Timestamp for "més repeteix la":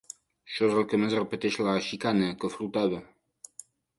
1.03-1.75